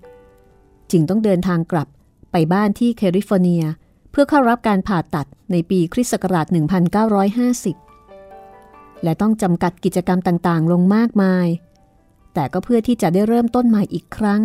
[0.91, 1.87] จึงต้องเดินทางกลับ
[2.31, 3.63] ไปบ้านที่แคลิฟอร์เนีย
[4.11, 6.47] เพื่อเข้ารับการผ่าตัดในปีคริสต์ศักราช
[7.75, 11.47] 1950 และต้องจำกัดกิจกรรมต่างๆ ลงมากมาย
[12.33, 14.41] แต่ก็เพื่อที่จะได้เริ่มต้นใหม่อีกครั้ง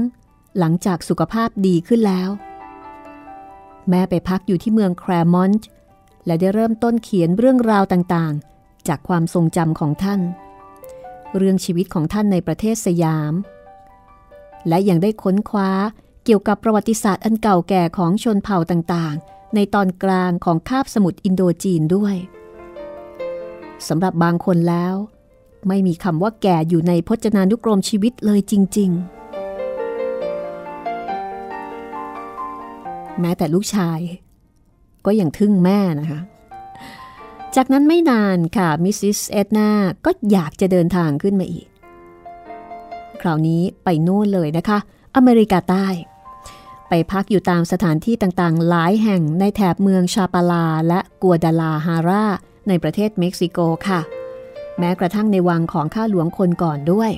[0.58, 2.28] หลังจากสุขภาพดีขึ้นแล้ว
[3.88, 5.66] แม่ไปพักอยู่ที่เมืองแครมอนต์
[6.26, 10.20] และได้เริ่มต้นเขียนเรื่องราวต่างๆ จากความทรงจำของท่าน
[11.36, 13.32] เรื่องชีวิตของท่านในประเทศสยาม
[14.68, 15.70] และยังได้ค้นคว้า
[16.24, 22.16] เกี่ยวกับประวัติศาสตร์อันเก่าแก่ของชนเผ่าต่างๆ ในตอนกลางของคาบสมุทรอินโดจีนด้วย
[23.88, 24.94] สำหรับบางคนแล้ว
[25.68, 29.19] ไม่มีคำว่าแก่อยู่ในพจนานุกรมชีวิตเลยจริง ๆ
[33.20, 33.98] แม้แต่ลูกชาย
[35.06, 36.20] ก็ยังทึ่งแม่นะคะ
[37.56, 39.70] จากนั้นไม่นานค่ะมิสซิสเอ็ดนา
[40.04, 41.66] ก็อยากจะเดินทางขึ้นมาอีก
[43.20, 44.78] คราวนี้ไปนู่นเลยนะคะ
[45.16, 45.86] อเมริกาใต้
[46.88, 52.24] ไปพักอยู่ตามสถานที่ต่างๆ หลายแห่งในแถบเมืองชาปาลาและกัวดาลาฮารา
[52.68, 54.00] ในประเทศเม็กซิโกค่ะ
[54.78, 57.10] แม้กระทั่งในวังของข้าหลวงคนก่อนด้วย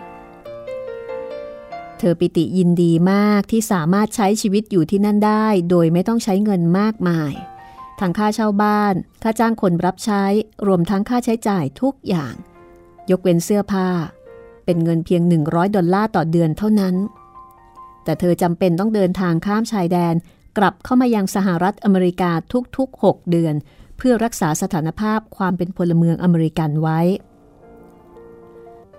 [2.05, 7.33] เธอปิติยินดีมากที่สามารถใช้ชีวิตอยู่ที่นั่นได้ โดยไม่ต้องใช้เงินมากมาย
[8.01, 10.25] ทั้งค่าเช่าบ้าน ค่าจ้างคนรับใช้
[10.67, 12.35] รวมทั้งค่าใช้จ่ายทุกอย่าง
[13.11, 13.88] ยกเว้นเสื้อผ้า
[14.65, 16.95] เป็นเงินเพียง 100 ดอลลาร์ต่อเดือนเท่านั้น
[18.05, 20.15] แต่เธอจำเป็นต้องเดินทางข้ามชายแดน
[20.59, 22.31] กลับเข้ามายังสหรัฐอเมริกา
[22.77, 23.55] ทุกๆ 6 เดือน
[23.97, 27.01] เพื่อรักษาสถานภาพความเป็นพลเมืองอเมริกันไว้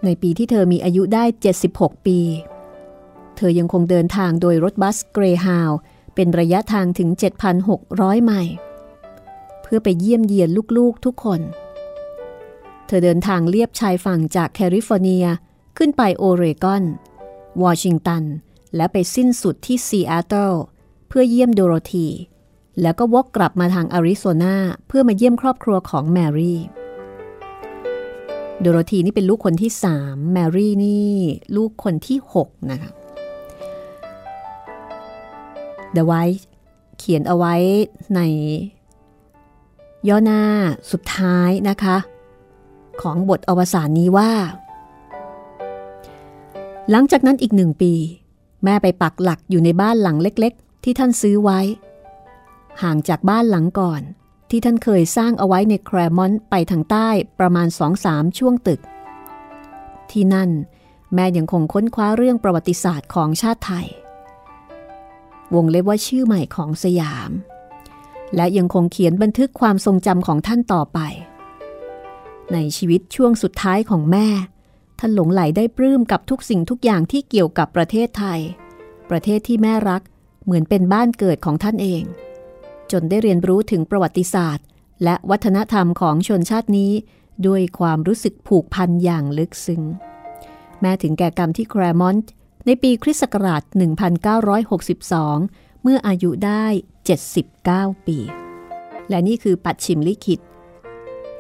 [0.03, 1.23] ในปีที่เธอมีอายุได้
[1.63, 2.19] 76 ปี
[2.51, 5.71] เธอยังคงเดินทางโดยรถบัส Greyhound
[6.15, 7.09] เป็นระยะทางถึง
[7.67, 8.55] 7,600 ไมล์
[9.61, 11.41] เพื่อไปเยี่ยมเยียนลูกๆทุกคน
[12.87, 15.25] เธอเดินทางเลียบชายฝั่งจากแคลิฟอร์เนีย
[15.77, 16.83] ขึ้นไปโอเรกอน
[17.63, 18.23] วอชิงตัน
[18.75, 20.53] และไปสิ้นสุดที่ซีแอตเทิล
[21.07, 22.07] เพื่อเยี่ยมโดโรธี
[22.81, 24.55] แล้วก็วกกลับมาทางอาริโซนา
[24.87, 26.59] เพื่อมาเยี่ยมครอบครัวของแมรี่
[28.61, 31.13] โดโรธีนี่เป็นลูกคนที่สามแมรี่นี่
[31.55, 32.91] ลูกคนที่หกนะคะ
[35.93, 36.47] เดอะไวท์
[36.97, 37.55] เขียนเอาไว้
[38.15, 38.19] ใน
[40.07, 40.41] ย่อหน้า
[40.91, 41.97] สุดท้ายนะคะ
[43.01, 44.31] ของบทอวสานนี้ว่า
[46.91, 47.93] หลังจากนั้นอีกหนึ่งปี
[48.63, 51.59] แม่ไปปักหลักอยู่ในบ้านหลังเล็กๆ ที่ท่านซื้อไว้
[52.81, 54.01] ห่างจากบ้านหลังก่อน
[54.49, 58.81] ที่ท่านเคยสร้างเอาไว้ในแครมอนไปทางใต้ประมาณสองสามช่วงตึก
[60.11, 60.49] ที่นั่น
[61.13, 63.87] แม่ยังคงค้นคว้าเรื่องประวัติศาสตร์ของชาติไทย
[65.55, 67.31] วงเล็บว่าชื่อใหม่ของสยาม
[68.35, 70.99] และยังคงเขียนบันทึกความทรงจำของท่านต่อไป
[72.53, 74.27] ในชีวิตช่วงสุดท้ายของแม่
[74.99, 78.39] ท่านหลงไหลได้ปลื้มกับทุกสิ่งทุกอย่างที่เกี่ยวกับประเทศไทย
[79.09, 80.01] ประเทศที่แม่รัก
[80.43, 82.03] เหมือนเป็นบ้านเกิดของท่านเอง
[82.91, 84.65] จนได้เรียนรู้ถึงประวัติศาสตร์
[85.03, 86.91] และวัฒนธรรมของชนชาตินี้
[87.47, 89.83] ด้วยความรู้สึกผูกพันอย่างลึกซึ้ง
[90.81, 92.31] แม้ถึงแก่กรรมที่แคลร์มอนต์
[92.67, 93.61] ในปีคริสต์ศักราช
[94.87, 96.65] 1962 เมื่ออายุได้
[97.31, 98.17] 79 ปี
[99.09, 100.39] และนี่คือปัจฉิมลิขิต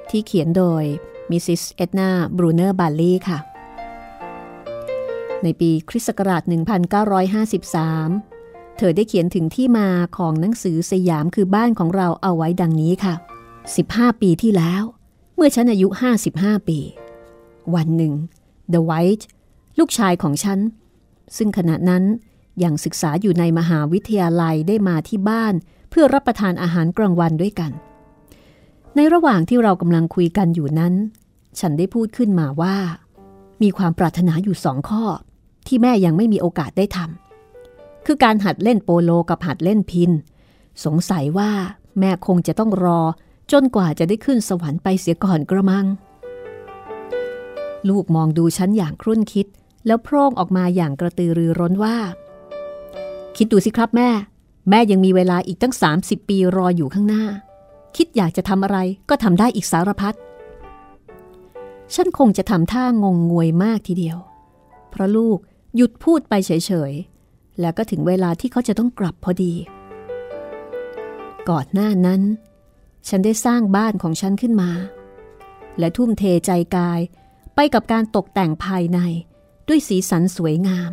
[0.09, 0.83] ที่เขียนโดย
[1.29, 3.39] มิสซิสเอ็ดนาบรูเนอร์บาลลีค่ะ
[5.43, 6.43] ในปีคริสต์ศักราช
[7.99, 13.13] 1953 เธอได้เขียนถึงที่มาของหนังสือสยามคือบ้านของเราเอาไว้ดังนี้ค่ะ
[13.67, 14.83] 15 ปีที่แล้ว
[15.35, 15.87] เมื่อฉันอายุ
[16.27, 16.79] 55 ปี
[17.75, 18.13] วันหนึ่ง
[18.73, 19.25] The White
[19.79, 20.59] ลูกชายของฉัน
[21.37, 22.03] ซึ่งขณะนั้น
[22.63, 25.53] ยังศึกษาอยู่ในมหาวิทยาลัยได้มาที่บ้าน
[25.89, 27.71] เพื่อรับประทานอาหารกลางวันด้วยกัน
[28.95, 30.93] ในระหว่างที่เรากำลังคุยกันอยู่นั้น
[31.59, 32.75] ฉันได้พูดขึ้นมาว่า
[33.61, 35.03] มีความปรารถนาอยู่สองข้อ
[35.67, 40.11] ที่แม่ยังไม่มีโอกาสได้ทำคือการหัดเล่นโปโลกับหัดเล่นพิน
[40.85, 41.51] สงสัยว่า
[41.99, 42.99] แม่คงจะต้องรอ
[43.51, 45.85] จนกว่าจะได้ขึ้นสวรรค์ไปเสียก่อนกระมัง
[47.89, 49.47] ลูกมองดูฉันอย่างครุ่นคิด
[49.85, 51.97] แล้วโพร่งออกมาอย่างกระตือรือร้นว่า
[53.37, 54.09] คิดดูสิครับแม่
[54.69, 57.23] แม่ยังมีเวลาอีกตั้ง 30 ปีรออยู่ข้างหน้า
[57.95, 58.77] คิดอยากจะทำอะไร
[59.09, 60.15] ก็ทำได้อีกสารพัด
[61.93, 64.17] ฉันคงจะทำท่างงงวยมากทีเดียว
[64.89, 65.37] เพราะลูก
[65.75, 66.51] หยุดพูดไปเฉ
[66.91, 66.93] ย
[67.61, 69.53] แล้วก็ถึงเวลาที่เขาจะต้องกลับพอดี
[71.49, 72.21] ก่อนหน้านั้น
[73.07, 74.71] ฉันได้สร้างบ้านของฉันขึ้นมา
[75.79, 76.99] และทุ่มเทใจกาย
[77.55, 78.99] ไปกับการตกแต่งภายใน
[79.67, 80.91] ด้วยสีสันสวยงาม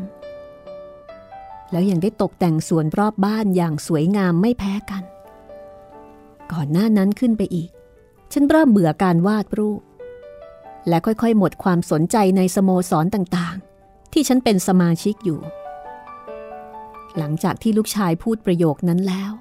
[1.70, 5.02] แล้วยังได้ตกแต่งสวนรอบบ้านอย่างสวยงามไม่แพ้กัน
[6.52, 7.70] ก่อนหน้านั้นขึ้นไปอีก
[8.32, 9.80] ฉันเริ่มเบื่อการวาดรูป
[10.88, 15.40] และค่อยๆ หมดความสนใจในสโมสรต่างๆ ที่ฉันเป็นสมาชิกอยู่
[17.18, 19.32] หลังจากที่ลูกชายพูดประโยคนั้นแล้ว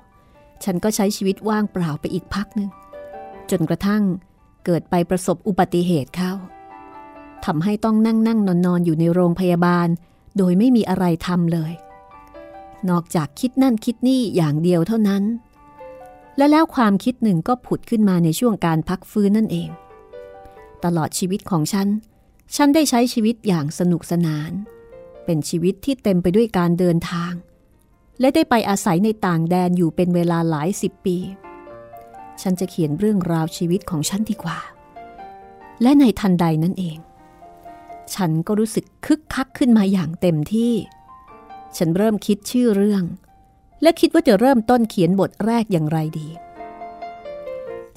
[0.63, 2.69] ฉันก็ใช้ชีวิตว่างเปล่าไปอีกพักหนึ่ง
[3.51, 4.03] จนกระทั่ง
[4.65, 6.28] เกิดไปประสบอุบัติเหตุเข้า
[7.45, 9.87] ทำให้ต้องนั่งนั่งนอนนอนอยู่ในโรงพยาบาล
[10.37, 11.73] โดยไม่มีอะไรทำเลย
[12.89, 15.23] นอกจากคิดนั่นคิดนี่อย่างเดียวเท่านั้น
[16.37, 19.69] และแล้วความคิดหนึ่งก็ผุดขึ้นมาในช่วงการพักฟื้นนั่นเอง
[20.83, 21.87] ตลอดชีวิตของฉัน
[22.55, 24.51] ฉันได้ใช้ชีวิตอย่างสนุกสนาน
[25.25, 27.33] เป็นชีวิตที่เต็มไปด้วยการเดินทาง
[28.19, 31.17] และได้ไปอาศัยในต่างแดนอยู่เป็นเวลาหลายสิบปี
[32.41, 34.59] ฉันจะเขียนเรื่องราวชีวิตของฉันดีกว่า
[35.81, 36.97] และในทันใดนั่นเอง
[38.15, 40.73] ฉันก็รู้สึกคึกคักขึ้นมาอย่างเต็มที่
[41.77, 43.03] ฉันเริ่มคิดชื่อเรื่อง
[43.81, 46.27] และคิดว่าจะเริ่มต้นเขียนบทแรกอย่างไรดี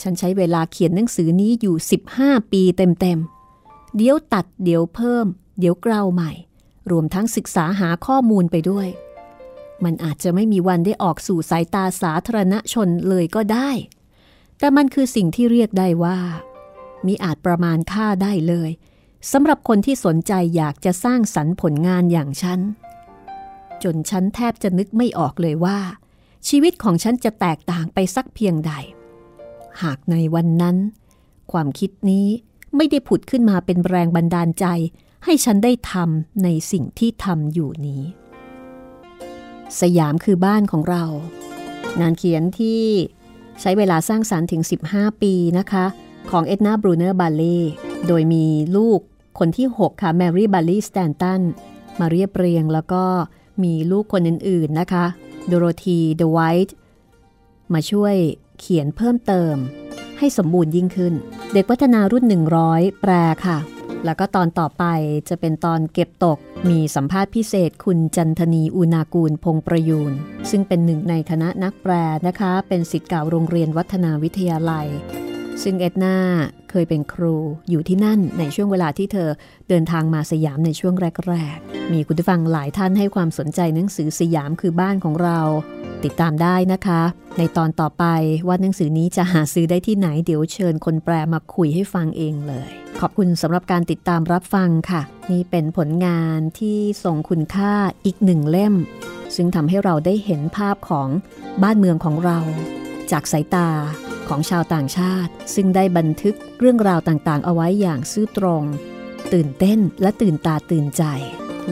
[0.02, 1.76] ฉันใช้เวลาเขียนหนังสือนี้อยู่
[2.14, 5.26] 15 ปีเต็มๆ เดี๋ยวตัดเดี๋ยวเพิ่ม
[5.58, 6.32] เดี๋ยวเกลาใหม่
[6.90, 8.88] รวมทั้งศึกษาหาข้อมูลไปด้วย
[9.84, 13.70] มันอาจจะไม่มีวันได้ออกสู่สายตาสาธารณชนเลยก็ได้
[14.58, 16.18] แต่มันคือสิ่งที่เรียกได้ว่า
[17.06, 18.70] มีอาจประมาณค่าได้เลย
[19.30, 22.60] สำหรับคนที่สนใจอยากจะสร้างสรรค์ผลงานอย่างฉัน
[23.82, 25.78] จนฉันแทบจะนึกไม่ออกเลยว่า
[26.48, 28.72] ชีวิตของฉันจะแตกต่างไปสักเพียงใด
[29.82, 30.76] หากในวันนั้น
[31.52, 32.26] ความคิดนี้
[32.76, 34.66] ไม่ได้ผุดขึ้นมาเป็นแรงบันดาลใจ
[35.24, 38.02] ให้ฉันได้ทำในสิ่งที่ทำอยู่นี้
[39.80, 41.04] สยามคือบ้านของเรา
[42.00, 42.82] งานเขียนที่
[43.60, 45.84] ใช้เวลาสร้างสรรค์ถึง 15 ปีนะคะ
[46.30, 47.58] ของเอ็ดนาบรูเนอร์บาลี
[48.06, 49.00] โดยมีลูก
[49.38, 51.40] คนที่ 6 ค่ะแมรี่บาลีสแตนตัน
[52.00, 53.04] มาเรียบเรียงแล้วก็
[53.62, 55.04] มีลูกคนอื่นๆนะคะ
[55.46, 56.76] โดโรธีเดอะไวท์
[57.72, 58.14] มาช่วย
[58.58, 59.54] เขียนเพิ่มเติม
[60.18, 61.14] ให้สมบูรณ์ยิ่งขึ้น
[61.52, 62.24] เด็กวัฒนารุ่น
[62.64, 63.12] 100 แปล
[63.46, 63.58] ค่ะ
[64.04, 64.84] แล้วก็ตอนต่อไป
[65.28, 70.12] จะเป็นตอนเก็บตกมีสัมภาษณ์พิเศษคุณจันทนีอุณากูลพงประยูน
[70.50, 71.92] ซึ่งเป็นหนึ่งในคณะนักแปล
[72.26, 74.86] นะคะ เป็นสิทธิ์เก่าโรงเรียนวัฒนาวิทยาลัย
[75.62, 76.16] ซึ่งเอ็ดนา
[76.70, 77.36] เคยเป็นครู
[77.70, 79.30] อยู่ที่นั่นในช่วงเวลาที่เธอ
[79.68, 80.94] เดินทางมาสยามในช่วง
[81.28, 85.40] แรก ๆ มีคุณผู้ฟังหลายท่านให้ความสนใจหนังสือสยามคือบ้านของเรา
[86.04, 87.02] ติดตามได้นะคะ
[87.38, 88.04] ในตอนต่อไป
[88.46, 92.70] ว่าหนังสือนี้จะหาซื้อได้ที่ไหนเดี๋ยวเชิญคนแปลมาคุยให้ฟังเองเลย
[93.00, 97.72] ขอบคุณสำหรับการติดตามรับฟังค่ะ นี่เป็นผลงานที่ส่งคุณค่า
[98.04, 98.74] อีกหนึ่งเล่ม
[99.34, 101.08] ซึ่งทำให้เราได้เห็นภาพของ
[101.62, 102.38] บ้านเมืองของเรา
[103.10, 103.68] จากสายตา
[104.32, 108.62] ของชาวต่างชาติ ซึ่งได้บันทึกเรื่องราวต่างๆ เอาไว้อย่างซื่อตรง
[109.32, 111.02] ตื่นเต้นและตื่นตาตื่นใจ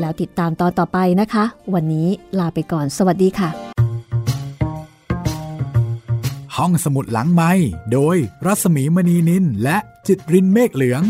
[0.00, 1.44] แล้วติดตามตอนต่อไปนะคะ
[1.74, 3.50] วันนี้ลาไปก่อนสวัสดีค่ะ
[6.56, 7.52] ห้องสมุดหลังไม้
[7.92, 11.02] โดยรัสมีมณีนินและจิตรินเมฆเหลือง